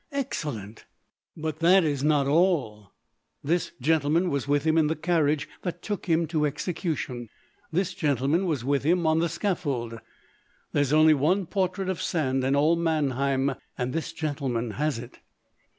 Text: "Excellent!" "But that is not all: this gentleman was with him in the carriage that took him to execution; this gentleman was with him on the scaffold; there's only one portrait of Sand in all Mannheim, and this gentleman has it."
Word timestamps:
"Excellent!" 0.11 0.85
"But 1.37 1.59
that 1.59 1.83
is 1.83 2.03
not 2.03 2.25
all: 2.25 2.91
this 3.43 3.71
gentleman 3.79 4.31
was 4.31 4.47
with 4.47 4.63
him 4.63 4.75
in 4.75 4.87
the 4.87 4.95
carriage 4.95 5.47
that 5.61 5.83
took 5.83 6.07
him 6.07 6.25
to 6.29 6.43
execution; 6.47 7.29
this 7.71 7.93
gentleman 7.93 8.47
was 8.47 8.65
with 8.65 8.81
him 8.81 9.05
on 9.05 9.19
the 9.19 9.29
scaffold; 9.29 9.99
there's 10.71 10.91
only 10.91 11.13
one 11.13 11.45
portrait 11.45 11.87
of 11.87 12.01
Sand 12.01 12.43
in 12.43 12.55
all 12.55 12.75
Mannheim, 12.75 13.53
and 13.77 13.93
this 13.93 14.11
gentleman 14.11 14.71
has 14.71 14.97
it." 14.97 15.19